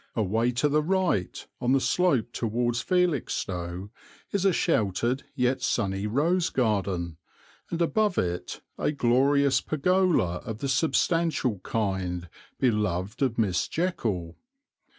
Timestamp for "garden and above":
6.49-8.17